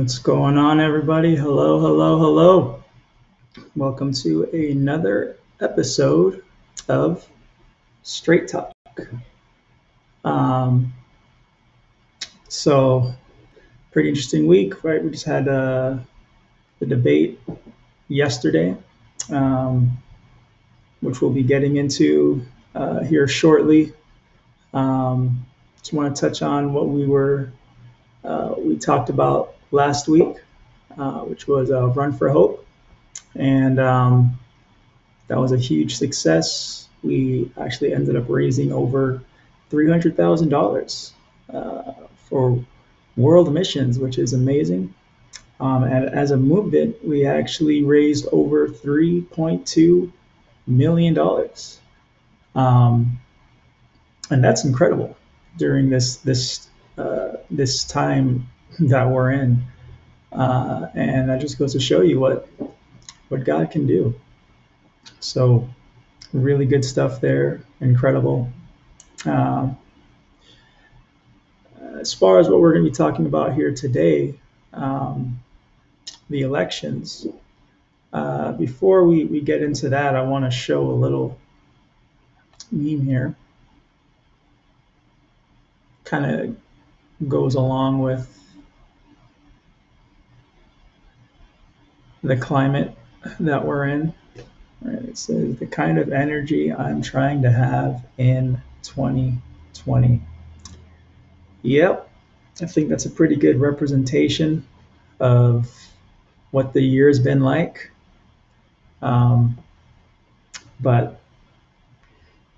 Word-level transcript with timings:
What's 0.00 0.18
going 0.18 0.56
on, 0.56 0.80
everybody? 0.80 1.36
Hello, 1.36 1.78
hello, 1.78 2.18
hello. 2.18 2.82
Welcome 3.76 4.14
to 4.14 4.44
another 4.44 5.36
episode 5.60 6.42
of 6.88 7.28
Straight 8.02 8.48
Talk. 8.48 8.72
Um, 10.24 10.94
so, 12.48 13.12
pretty 13.92 14.08
interesting 14.08 14.46
week, 14.46 14.82
right? 14.82 15.04
We 15.04 15.10
just 15.10 15.26
had 15.26 15.46
uh, 15.48 15.98
the 16.78 16.86
debate 16.86 17.38
yesterday, 18.08 18.78
um, 19.28 19.98
which 21.02 21.20
we'll 21.20 21.30
be 21.30 21.42
getting 21.42 21.76
into 21.76 22.46
uh, 22.74 23.00
here 23.00 23.28
shortly. 23.28 23.92
Um, 24.72 25.44
just 25.76 25.92
want 25.92 26.16
to 26.16 26.22
touch 26.22 26.40
on 26.40 26.72
what 26.72 26.88
we 26.88 27.04
were 27.04 27.52
uh, 28.24 28.54
we 28.56 28.78
talked 28.78 29.10
about 29.10 29.56
last 29.70 30.08
week, 30.08 30.36
uh, 30.98 31.20
which 31.20 31.46
was 31.46 31.70
uh, 31.70 31.86
Run 31.88 32.12
for 32.12 32.28
Hope, 32.28 32.66
and 33.34 33.78
um, 33.78 34.38
that 35.28 35.38
was 35.38 35.52
a 35.52 35.58
huge 35.58 35.96
success. 35.96 36.88
We 37.02 37.50
actually 37.60 37.94
ended 37.94 38.16
up 38.16 38.24
raising 38.28 38.72
over 38.72 39.22
three 39.70 39.88
hundred 39.88 40.16
thousand 40.16 40.48
dollars 40.48 41.12
uh, 41.52 41.92
for 42.28 42.64
world 43.16 43.52
missions, 43.52 43.98
which 43.98 44.18
is 44.18 44.32
amazing. 44.32 44.94
Um, 45.60 45.84
and 45.84 46.06
as 46.08 46.30
a 46.30 46.36
movement, 46.36 46.96
we 47.06 47.26
actually 47.26 47.82
raised 47.82 48.26
over 48.32 48.68
three 48.68 49.20
point 49.22 49.66
two 49.66 50.12
million 50.66 51.14
dollars, 51.14 51.78
um, 52.54 53.20
and 54.30 54.42
that's 54.42 54.64
incredible 54.64 55.16
during 55.58 55.90
this 55.90 56.16
this 56.16 56.68
uh, 56.96 57.32
this 57.50 57.84
time 57.84 58.48
that 58.80 59.08
we're 59.08 59.30
in. 59.30 59.64
Uh, 60.32 60.86
and 60.94 61.28
that 61.28 61.40
just 61.40 61.58
goes 61.58 61.72
to 61.72 61.80
show 61.80 62.02
you 62.02 62.20
what 62.20 62.48
what 63.28 63.44
God 63.44 63.70
can 63.70 63.86
do. 63.86 64.14
So, 65.20 65.68
really 66.32 66.66
good 66.66 66.84
stuff 66.84 67.20
there. 67.20 67.62
Incredible. 67.80 68.50
Um, 69.24 69.76
as 72.00 72.14
far 72.14 72.38
as 72.38 72.48
what 72.48 72.60
we're 72.60 72.72
going 72.72 72.84
to 72.84 72.90
be 72.90 72.96
talking 72.96 73.26
about 73.26 73.54
here 73.54 73.72
today, 73.72 74.34
um, 74.72 75.40
the 76.28 76.42
elections. 76.42 77.26
Uh, 78.12 78.52
before 78.52 79.04
we, 79.04 79.24
we 79.24 79.40
get 79.40 79.62
into 79.62 79.90
that, 79.90 80.16
I 80.16 80.22
want 80.22 80.44
to 80.44 80.50
show 80.50 80.88
a 80.90 80.92
little 80.92 81.38
meme 82.72 83.02
here. 83.02 83.36
Kind 86.04 86.56
of 87.20 87.28
goes 87.28 87.54
along 87.54 88.00
with 88.00 88.39
the 92.30 92.36
climate 92.36 92.94
that 93.40 93.64
we're 93.66 93.86
in. 93.88 94.14
Right? 94.82 95.02
It 95.02 95.18
says 95.18 95.56
the 95.56 95.66
kind 95.66 95.98
of 95.98 96.12
energy 96.12 96.72
I'm 96.72 97.02
trying 97.02 97.42
to 97.42 97.50
have 97.50 98.06
in 98.18 98.62
2020. 98.84 100.22
Yep, 101.62 102.10
I 102.62 102.66
think 102.66 102.88
that's 102.88 103.04
a 103.04 103.10
pretty 103.10 103.34
good 103.34 103.60
representation 103.60 104.64
of 105.18 105.68
what 106.52 106.72
the 106.72 106.80
year's 106.80 107.18
been 107.18 107.40
like. 107.40 107.90
Um, 109.02 109.58
but 110.78 111.20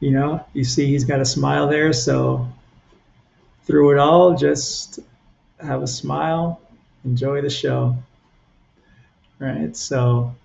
you 0.00 0.10
know, 0.10 0.44
you 0.52 0.64
see 0.64 0.86
he's 0.86 1.04
got 1.04 1.20
a 1.20 1.24
smile 1.24 1.68
there, 1.68 1.94
so 1.94 2.46
through 3.64 3.92
it 3.92 3.98
all, 3.98 4.36
just 4.36 5.00
have 5.58 5.82
a 5.82 5.86
smile, 5.86 6.60
enjoy 7.06 7.40
the 7.40 7.48
show. 7.48 7.96
Right? 9.42 9.76
So, 9.76 10.36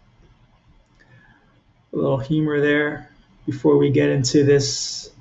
a 1.94 1.95
little 1.95 2.17
humor 2.17 2.59
there 2.59 3.11
before 3.45 3.77
we 3.77 3.91
get 3.91 4.09
into 4.09 4.44
this 4.44 5.11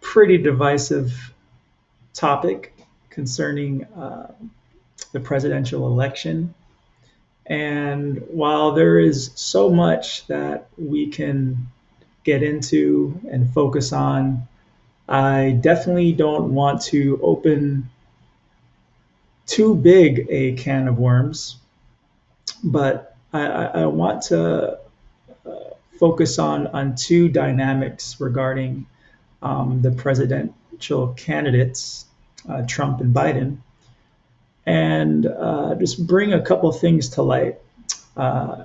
pretty 0.00 0.38
divisive 0.38 1.34
topic 2.14 2.74
concerning 3.10 3.84
uh, 3.84 4.32
the 5.12 5.20
presidential 5.20 5.86
election. 5.86 6.54
And 7.44 8.24
while 8.28 8.72
there 8.72 8.98
is 8.98 9.32
so 9.34 9.68
much 9.68 10.26
that 10.28 10.68
we 10.78 11.08
can 11.08 11.68
get 12.24 12.42
into 12.42 13.20
and 13.30 13.52
focus 13.52 13.92
on 13.92 14.48
I 15.08 15.56
definitely 15.60 16.12
don't 16.12 16.52
want 16.52 16.82
to 16.82 17.20
open 17.22 17.88
too 19.46 19.76
big 19.76 20.26
a 20.28 20.54
can 20.54 20.88
of 20.88 20.98
worms, 20.98 21.56
but 22.62 23.16
I, 23.32 23.46
I 23.46 23.86
want 23.86 24.22
to 24.24 24.78
uh, 25.46 25.50
focus 25.98 26.38
on, 26.38 26.66
on 26.68 26.94
two 26.96 27.28
dynamics 27.28 28.20
regarding 28.20 28.86
um, 29.42 29.82
the 29.82 29.90
presidential 29.90 31.08
candidates, 31.14 32.06
uh, 32.48 32.62
Trump 32.66 33.00
and 33.00 33.14
Biden, 33.14 33.58
and 34.64 35.26
uh, 35.26 35.74
just 35.76 36.04
bring 36.06 36.32
a 36.32 36.42
couple 36.42 36.72
things 36.72 37.10
to 37.10 37.22
light. 37.22 37.58
Uh, 38.16 38.64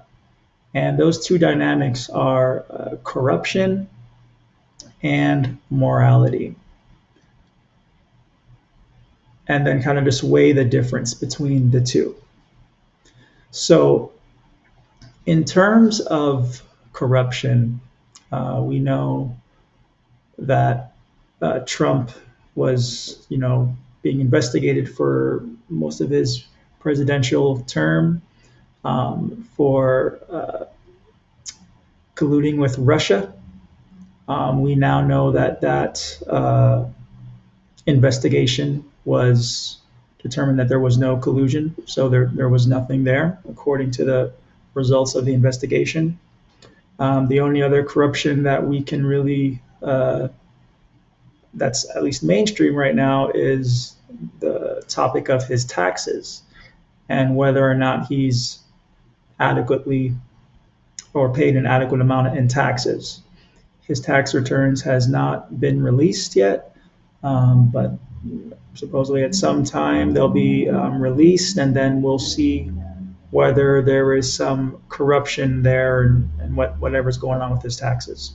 and 0.74 0.98
those 0.98 1.26
two 1.26 1.38
dynamics 1.38 2.10
are 2.10 2.66
uh, 2.70 2.96
corruption 3.04 3.90
and 5.04 5.58
morality. 5.70 6.56
And 9.48 9.68
then 9.68 9.84
kind 9.84 9.98
of 9.98 10.06
just 10.06 10.24
weigh 10.24 10.54
the 10.54 10.64
difference 10.64 11.14
between 11.14 11.72
the 11.72 11.82
two. 11.82 12.16
So, 13.52 14.14
in 15.26 15.44
terms 15.44 16.00
of 16.00 16.64
corruption, 16.94 17.82
uh, 18.32 18.62
we 18.64 18.80
know 18.80 19.38
that 20.38 20.94
uh, 21.42 21.60
Trump 21.66 22.12
was, 22.56 23.26
you 23.30 23.38
know, 23.38 23.76
being 24.02 24.22
investigated 24.22 24.94
for 24.94 25.46
most 25.70 26.02
of 26.02 26.10
his 26.10 26.46
presidential 26.80 27.62
term 27.64 28.22
um, 28.84 29.48
for 29.56 30.20
uh, 30.32 30.66
colluding 32.16 32.58
with 32.58 32.78
Russia. 32.78 33.34
Um, 34.28 34.62
we 34.62 34.76
now 34.76 35.02
know 35.02 35.32
that 35.34 35.62
that 35.62 36.20
uh, 36.28 36.86
investigation 37.86 38.86
was 39.04 39.81
determined 40.22 40.60
that 40.60 40.70
there 40.70 40.80
was 40.80 40.98
no 40.98 41.18
collusion, 41.18 41.76
so 41.86 42.10
there, 42.10 42.32
there 42.34 42.50
was 42.50 42.68
nothing 42.68 43.04
there, 43.04 43.40
according 43.50 43.92
to 43.92 44.06
the 44.06 44.34
results 44.74 45.16
of 45.16 45.26
the 45.26 45.34
investigation. 45.34 46.20
Um, 47.00 47.28
the 47.28 47.40
only 47.40 47.64
other 47.64 47.84
corruption 47.84 48.44
that 48.44 48.66
we 48.66 48.84
can 48.84 49.06
really, 49.06 49.62
uh, 49.82 50.28
that's 51.54 51.90
at 51.96 52.04
least 52.04 52.24
mainstream 52.24 52.76
right 52.76 52.96
now, 52.96 53.30
is 53.30 53.96
the 54.40 54.84
topic 54.88 55.30
of 55.30 55.48
his 55.48 55.66
taxes 55.66 56.44
and 57.10 57.36
whether 57.36 57.68
or 57.68 57.76
not 57.76 58.08
he's 58.08 58.60
adequately 59.40 60.14
or 61.14 61.34
paid 61.34 61.56
an 61.56 61.66
adequate 61.66 62.02
amount 62.02 62.38
in 62.38 62.48
taxes. 62.48 63.22
His 63.82 64.00
tax 64.00 64.34
returns 64.34 64.82
has 64.84 65.08
not 65.08 65.60
been 65.60 65.84
released 65.84 66.36
yet, 66.36 66.76
um, 67.24 67.70
but 67.70 67.92
supposedly 68.74 69.24
at 69.24 69.36
some 69.36 69.64
time 69.64 70.14
they'll 70.14 70.30
be 70.30 70.70
um, 70.70 71.02
released, 71.02 71.58
and 71.58 71.76
then 71.76 72.02
we'll 72.02 72.20
see 72.20 72.72
whether 73.32 73.82
there 73.82 74.14
is 74.14 74.32
some 74.34 74.82
corruption 74.90 75.64
there 75.64 76.02
and, 76.02 76.30
and 76.40 76.56
what 76.56 76.78
whatever's 76.80 77.18
going 77.18 77.42
on 77.42 77.52
with 77.52 77.62
his 77.62 77.78
taxes. 77.78 78.34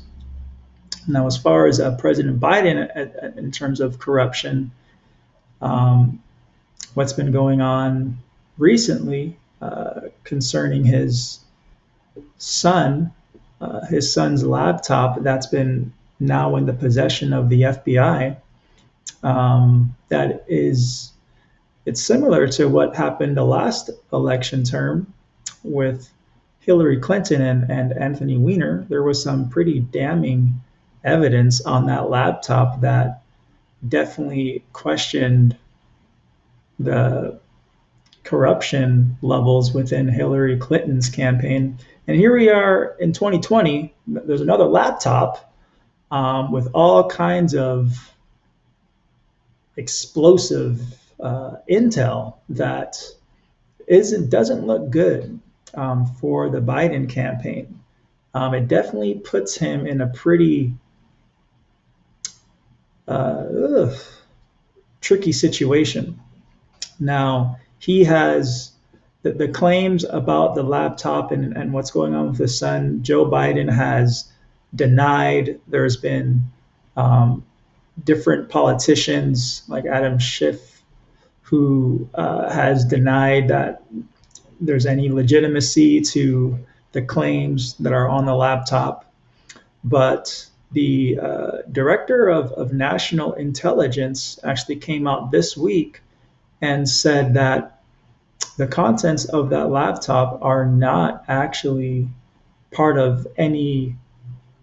Now, 1.09 1.27
as 1.27 1.37
far 1.37 1.67
as 1.67 1.79
uh, 1.79 1.97
President 1.97 2.41
Biden, 2.41 2.89
uh, 2.97 3.27
uh, 3.27 3.31
in 3.37 3.53
terms 3.53 3.81
of 3.81 3.99
corruption, 3.99 4.73
um, 5.61 6.23
what's 6.95 7.13
been 7.13 7.31
going 7.31 7.61
on 7.61 8.19
recently 8.59 9.37
uh, 9.61 10.01
concerning 10.25 10.85
his 10.85 11.41
son 12.39 13.13
uh, 13.61 13.85
his 13.87 14.13
son's 14.13 14.45
laptop 14.45 15.23
that's 15.23 15.47
been 15.47 15.93
now 16.21 16.57
in 16.57 16.67
the 16.67 16.73
possession 16.73 17.33
of 17.33 17.49
the 17.49 17.63
FBI. 17.63 18.37
Um, 19.27 19.97
that 20.09 20.45
is, 20.47 21.13
it's 21.85 22.01
similar 22.01 22.47
to 22.47 22.69
what 22.69 22.95
happened 22.95 23.37
the 23.37 23.45
last 23.45 23.91
election 24.13 24.63
term 24.63 25.13
with 25.65 26.09
Hillary 26.61 27.01
Clinton 27.01 27.43
and, 27.43 27.69
and 27.69 27.93
Anthony 27.93 28.37
Weiner. 28.37 28.87
There 28.89 29.03
was 29.03 29.21
some 29.21 29.49
pretty 29.49 29.81
damning 29.81 30.61
evidence 31.03 31.61
on 31.61 31.87
that 31.87 32.09
laptop 32.09 32.83
that 32.83 33.25
definitely 33.89 34.65
questioned 34.73 35.57
the 36.79 37.41
corruption 38.23 39.19
levels 39.23 39.75
within 39.75 40.07
Hillary 40.07 40.57
Clinton's 40.57 41.09
campaign. 41.09 41.79
And 42.07 42.17
here 42.17 42.33
we 42.33 42.49
are 42.49 42.95
in 43.01 43.13
2020. 43.13 43.93
There's 44.07 44.41
another 44.41 44.67
laptop 44.67 45.53
um, 46.13 46.53
with 46.53 46.69
all 46.75 47.09
kinds 47.11 47.57
of 47.57 48.13
explosive 49.77 50.81
uh, 51.21 51.57
intel 51.71 52.37
that 52.49 53.03
isn't 53.87 54.31
doesn't 54.31 54.67
look 54.67 54.91
good 54.91 55.41
um, 55.75 56.07
for 56.07 56.49
the 56.49 56.61
Biden 56.61 57.09
campaign. 57.09 57.81
Um, 58.35 58.55
it 58.55 58.69
definitely 58.69 59.15
puts 59.15 59.57
him 59.57 59.87
in 59.87 60.01
a 60.01 60.09
pretty 60.09 60.75
uh, 63.09 63.45
ugh, 63.69 63.97
tricky 65.01 65.33
situation. 65.33 66.21
Now 66.99 67.59
he 67.79 68.05
has 68.05 68.73
the, 69.23 69.33
the 69.33 69.49
claims 69.49 70.05
about 70.05 70.55
the 70.55 70.63
laptop 70.63 71.33
and, 71.33 71.57
and 71.57 71.73
what's 71.73 71.91
going 71.91 72.15
on 72.15 72.31
with 72.31 72.39
his 72.39 72.59
son. 72.59 73.03
Joe 73.03 73.25
Biden 73.25 73.73
has 73.73 74.31
denied. 74.75 75.61
There's 75.67 75.97
been 75.97 76.51
um, 76.97 77.45
different 78.03 78.49
politicians 78.49 79.63
like 79.69 79.87
Adam 79.87 80.19
Schiff 80.19 80.83
who 81.43 82.09
uh, 82.15 82.53
has 82.53 82.85
denied 82.85 83.49
that 83.49 83.83
there's 84.61 84.87
any 84.87 85.09
legitimacy 85.11 86.01
to 86.01 86.59
the 86.93 87.03
claims 87.03 87.75
that 87.75 87.93
are 87.93 88.09
on 88.09 88.27
the 88.27 88.35
laptop. 88.35 89.05
But 89.85 90.47
the 90.73 91.19
uh, 91.23 91.51
director 91.71 92.29
of, 92.29 92.51
of 92.53 92.73
national 92.73 93.35
intelligence 93.35 94.41
actually 94.43 94.77
came 94.77 95.07
out 95.07 95.31
this 95.31 95.57
week 95.57 96.01
and 96.61 96.89
said 96.89 97.35
that 97.35 97.81
the 98.57 98.67
contents 98.67 99.27
of 99.27 99.51
that 99.51 99.71
laptop 99.71 100.41
are 100.43 100.67
not 100.67 101.25
actually 101.29 102.09
part 102.73 102.99
of 102.99 103.27
any 103.37 103.97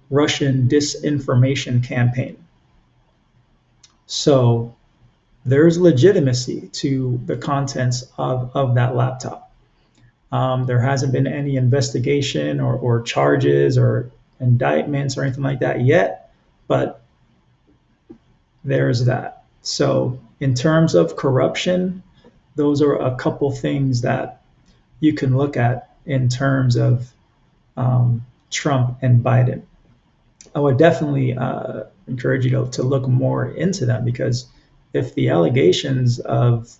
Russian 0.10 0.68
disinformation 0.68 1.84
campaign. 1.84 2.43
So 4.06 4.76
there's 5.46 5.78
legitimacy 5.78 6.70
to 6.74 7.20
the 7.26 7.38
contents 7.38 8.06
of, 8.18 8.56
of 8.56 8.76
that 8.76 8.96
laptop. 8.96 9.52
Um, 10.32 10.66
there 10.66 10.80
hasn't 10.80 11.12
been 11.12 11.28
any 11.28 11.58
investigation 11.58 12.60
or, 12.60 12.76
or 12.76 13.02
charges 13.02 13.78
or 13.78 14.12
indictments 14.40 15.18
or 15.18 15.24
anything 15.24 15.44
like 15.44 15.60
that 15.60 15.82
yet, 15.82 16.34
but 16.68 17.02
there's 18.64 19.06
that. 19.06 19.44
So, 19.62 20.20
in 20.40 20.56
terms 20.56 20.96
of 20.96 21.16
corruption, 21.16 22.04
those 22.56 22.82
are 22.82 22.96
a 22.96 23.16
couple 23.16 23.52
things 23.52 24.02
that 24.02 24.42
you 25.00 25.14
can 25.14 25.38
look 25.38 25.56
at 25.58 25.96
in 26.06 26.30
terms 26.30 26.76
of 26.76 27.12
um, 27.78 28.26
Trump 28.50 28.98
and 29.02 29.24
Biden. 29.24 29.62
I 30.56 30.60
would 30.60 30.78
definitely 30.78 31.36
uh, 31.36 31.84
encourage 32.08 32.46
you 32.46 32.52
to, 32.52 32.72
to 32.72 32.84
look 32.84 33.08
more 33.08 33.50
into 33.50 33.86
them 33.86 34.06
because 34.06 34.48
if 34.94 35.16
the 35.16 35.30
allegations 35.30 36.20
of 36.20 36.74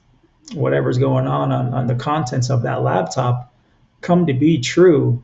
whatever's 0.54 0.98
going 0.98 1.28
on, 1.28 1.52
on 1.52 1.74
on 1.74 1.88
the 1.88 1.96
contents 1.96 2.50
of 2.50 2.64
that 2.64 2.82
laptop 2.82 3.54
come 4.02 4.28
to 4.28 4.34
be 4.34 4.60
true, 4.60 5.24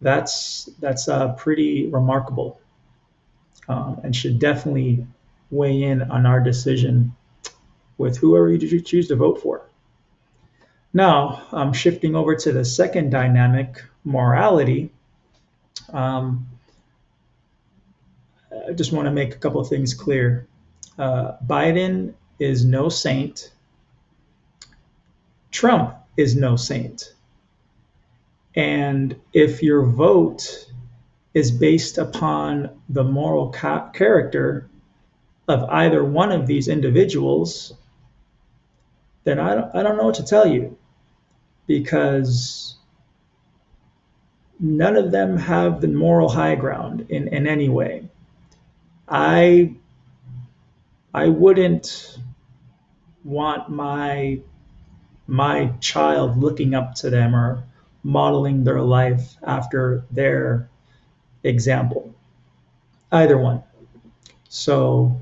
that's 0.00 0.68
that's 0.80 1.08
uh, 1.08 1.32
pretty 1.34 1.88
remarkable 1.88 2.60
um, 3.68 4.00
and 4.02 4.14
should 4.14 4.38
definitely 4.38 5.06
weigh 5.50 5.82
in 5.82 6.02
on 6.02 6.26
our 6.26 6.40
decision 6.40 7.14
with 7.98 8.18
whoever 8.18 8.50
you 8.50 8.80
choose 8.80 9.08
to 9.08 9.16
vote 9.16 9.40
for. 9.40 9.62
Now, 10.92 11.42
I'm 11.52 11.72
shifting 11.72 12.14
over 12.14 12.34
to 12.36 12.52
the 12.52 12.64
second 12.64 13.10
dynamic, 13.10 13.82
morality. 14.04 14.90
Um, 15.92 16.48
I 18.68 18.72
just 18.72 18.92
want 18.92 19.06
to 19.06 19.12
make 19.12 19.34
a 19.34 19.38
couple 19.38 19.60
of 19.60 19.68
things 19.68 19.94
clear. 19.94 20.46
Uh, 20.98 21.32
Biden 21.46 22.14
is 22.38 22.64
no 22.64 22.88
saint. 22.88 23.52
Trump 25.50 25.94
is 26.16 26.36
no 26.36 26.56
saint. 26.56 27.12
And 28.54 29.16
if 29.32 29.62
your 29.62 29.84
vote 29.84 30.66
is 31.34 31.50
based 31.50 31.98
upon 31.98 32.80
the 32.88 33.04
moral 33.04 33.50
ca- 33.50 33.90
character 33.90 34.68
of 35.48 35.64
either 35.70 36.04
one 36.04 36.32
of 36.32 36.46
these 36.46 36.68
individuals, 36.68 37.72
then 39.24 39.38
I 39.38 39.54
don't, 39.54 39.74
I 39.74 39.82
don't 39.82 39.96
know 39.96 40.04
what 40.04 40.16
to 40.16 40.24
tell 40.24 40.46
you 40.46 40.76
because 41.66 42.76
none 44.60 44.96
of 44.96 45.10
them 45.10 45.36
have 45.36 45.80
the 45.80 45.88
moral 45.88 46.28
high 46.28 46.54
ground 46.54 47.06
in, 47.08 47.28
in 47.28 47.46
any 47.46 47.68
way. 47.68 48.08
I 49.08 49.74
I 51.14 51.28
wouldn't 51.28 52.18
want 53.24 53.68
my 53.68 54.40
my 55.26 55.72
child 55.80 56.38
looking 56.38 56.74
up 56.74 56.94
to 56.96 57.10
them 57.10 57.34
or 57.34 57.64
modeling 58.02 58.64
their 58.64 58.80
life 58.80 59.36
after 59.42 60.04
their 60.10 60.68
example. 61.44 62.14
Either 63.10 63.38
one. 63.38 63.62
So 64.48 65.20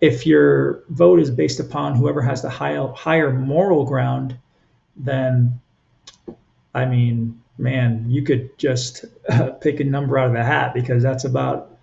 if 0.00 0.26
your 0.26 0.82
vote 0.88 1.20
is 1.20 1.30
based 1.30 1.60
upon 1.60 1.94
whoever 1.94 2.20
has 2.22 2.42
the 2.42 2.50
higher 2.50 2.86
higher 2.88 3.32
moral 3.32 3.84
ground, 3.84 4.36
then 4.96 5.60
I 6.74 6.86
mean, 6.86 7.40
man, 7.58 8.06
you 8.08 8.22
could 8.22 8.58
just 8.58 9.04
uh, 9.28 9.50
pick 9.60 9.80
a 9.80 9.84
number 9.84 10.18
out 10.18 10.28
of 10.28 10.32
the 10.32 10.44
hat 10.44 10.74
because 10.74 11.02
that's 11.02 11.24
about 11.24 11.73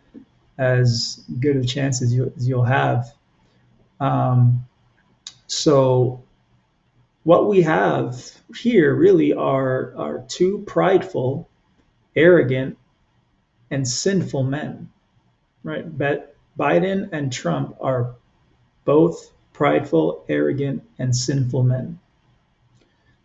as 0.62 1.24
good 1.40 1.58
a 1.58 1.66
chance 1.66 2.04
as, 2.04 2.14
you, 2.14 2.32
as 2.38 2.48
you'll 2.48 2.64
have. 2.64 3.12
Um, 4.00 4.68
so 5.48 6.24
what 7.24 7.50
we 7.50 7.64
have 7.64 8.32
here 8.56 8.94
really 8.94 9.34
are, 9.34 9.94
are 9.98 10.24
two 10.28 10.64
prideful, 10.68 11.50
arrogant, 12.16 12.78
and 13.72 13.88
sinful 13.88 14.44
men, 14.44 14.90
right? 15.64 15.98
But 15.98 16.36
Biden 16.60 17.10
and 17.12 17.34
Trump 17.34 17.76
are 17.82 18.14
both 18.86 19.32
prideful, 19.54 20.26
arrogant, 20.30 20.84
and 21.00 21.16
sinful 21.16 21.64
men. 21.64 22.00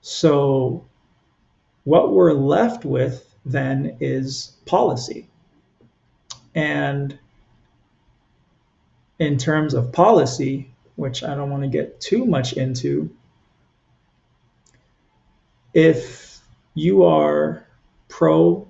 So 0.01 0.87
what 1.85 2.13
we're 2.13 2.33
left 2.33 2.87
with 2.87 3.35
then 3.45 3.99
is 4.01 4.57
policy. 4.65 5.29
And 6.55 7.19
in 9.19 9.39
terms 9.39 9.75
of 9.75 9.93
policy, 9.93 10.71
which 10.97 11.23
I 11.23 11.35
don't 11.35 11.51
want 11.51 11.63
to 11.63 11.69
get 11.69 12.01
too 12.01 12.25
much 12.25 12.53
into, 12.55 13.11
if 15.73 16.41
you 16.75 17.05
are 17.05 17.67
pro 18.09 18.67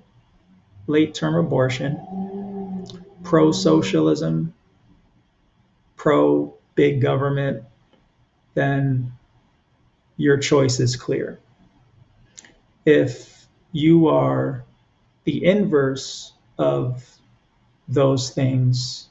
late 0.87 1.13
term 1.13 1.35
abortion, 1.35 2.85
pro 3.23 3.51
socialism, 3.51 4.53
pro 5.95 6.53
big 6.75 7.01
government, 7.01 7.63
then 8.53 9.11
your 10.15 10.37
choice 10.37 10.79
is 10.79 10.95
clear. 10.95 11.39
If 12.85 13.47
you 13.71 14.07
are 14.07 14.63
the 15.25 15.45
inverse 15.45 16.33
of 16.57 17.05
those 17.87 18.29
things, 18.29 19.09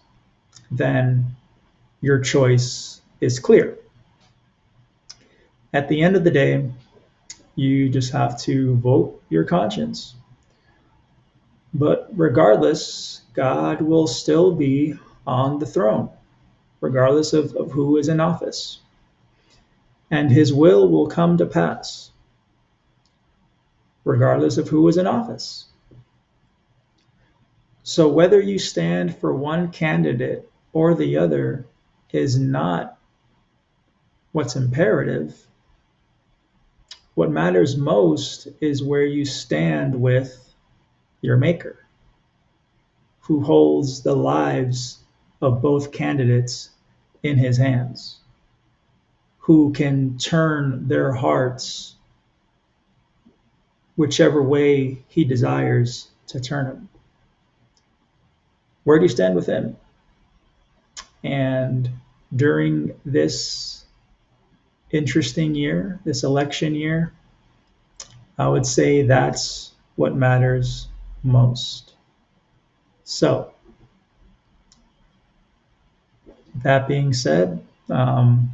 then 0.70 1.36
your 2.00 2.18
choice 2.20 3.00
is 3.20 3.38
clear. 3.38 3.78
At 5.72 5.88
the 5.88 6.02
end 6.02 6.16
of 6.16 6.24
the 6.24 6.30
day, 6.30 6.70
you 7.54 7.88
just 7.88 8.12
have 8.12 8.38
to 8.42 8.76
vote 8.76 9.22
your 9.28 9.44
conscience. 9.44 10.14
But 11.74 12.08
regardless, 12.14 13.22
God 13.34 13.80
will 13.80 14.06
still 14.06 14.52
be 14.52 14.94
on 15.26 15.58
the 15.58 15.66
throne, 15.66 16.10
regardless 16.80 17.32
of, 17.32 17.54
of 17.54 17.72
who 17.72 17.96
is 17.96 18.08
in 18.08 18.20
office. 18.20 18.78
And 20.10 20.30
his 20.30 20.52
will 20.52 20.88
will 20.88 21.08
come 21.08 21.38
to 21.38 21.46
pass, 21.46 22.10
regardless 24.04 24.56
of 24.56 24.68
who 24.68 24.86
is 24.88 24.96
in 24.96 25.06
office. 25.06 25.66
So 27.82 28.08
whether 28.08 28.40
you 28.40 28.58
stand 28.58 29.16
for 29.16 29.34
one 29.34 29.70
candidate 29.70 30.48
or 30.76 30.94
the 30.94 31.16
other 31.16 31.66
is 32.12 32.38
not 32.38 32.98
what's 34.32 34.56
imperative 34.56 35.46
what 37.14 37.30
matters 37.30 37.78
most 37.78 38.46
is 38.60 38.82
where 38.82 39.06
you 39.06 39.24
stand 39.24 39.98
with 39.98 40.52
your 41.22 41.38
maker, 41.38 41.78
who 43.20 43.40
holds 43.40 44.02
the 44.02 44.14
lives 44.14 44.98
of 45.40 45.62
both 45.62 45.92
candidates 45.92 46.68
in 47.22 47.38
his 47.38 47.56
hands, 47.56 48.18
who 49.38 49.72
can 49.72 50.18
turn 50.18 50.88
their 50.88 51.10
hearts 51.10 51.94
whichever 53.96 54.42
way 54.42 55.02
he 55.08 55.24
desires 55.24 56.08
to 56.26 56.38
turn 56.38 56.66
them. 56.66 56.88
Where 58.84 58.98
do 58.98 59.06
you 59.06 59.08
stand 59.08 59.34
with 59.34 59.46
him? 59.46 59.78
And 61.22 61.90
during 62.34 62.98
this 63.04 63.84
interesting 64.90 65.54
year, 65.54 66.00
this 66.04 66.22
election 66.22 66.74
year, 66.74 67.12
I 68.38 68.48
would 68.48 68.66
say 68.66 69.02
that's 69.02 69.72
what 69.96 70.14
matters 70.14 70.88
most. 71.22 71.94
So, 73.04 73.52
that 76.62 76.88
being 76.88 77.12
said, 77.12 77.64
um, 77.88 78.50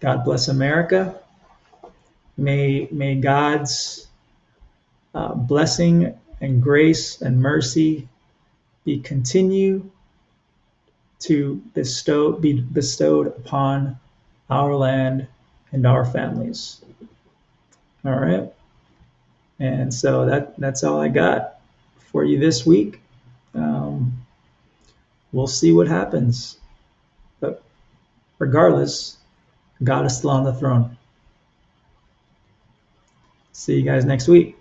God 0.00 0.24
bless 0.24 0.48
America. 0.48 1.14
May, 2.36 2.88
may 2.90 3.16
God's 3.16 4.06
uh, 5.14 5.34
blessing 5.34 6.18
and 6.40 6.62
grace 6.62 7.20
and 7.20 7.40
mercy 7.40 8.08
be 8.84 9.00
continue 9.00 9.90
to 11.20 11.56
bestow 11.74 12.32
be 12.32 12.60
bestowed 12.60 13.26
upon 13.28 13.98
our 14.48 14.74
land 14.74 15.26
and 15.72 15.86
our 15.86 16.04
families. 16.04 16.82
All 18.04 18.18
right. 18.18 18.52
And 19.58 19.92
so 19.92 20.24
that 20.26 20.58
that's 20.58 20.82
all 20.82 21.00
I 21.00 21.08
got 21.08 21.60
for 21.98 22.24
you 22.24 22.38
this 22.38 22.64
week. 22.64 23.00
Um, 23.54 24.24
we'll 25.32 25.46
see 25.46 25.72
what 25.72 25.86
happens. 25.86 26.58
But 27.40 27.62
regardless, 28.38 29.18
God 29.84 30.06
is 30.06 30.16
still 30.16 30.30
on 30.30 30.44
the 30.44 30.54
throne. 30.54 30.96
See 33.52 33.76
you 33.76 33.82
guys 33.82 34.04
next 34.04 34.28
week. 34.28 34.56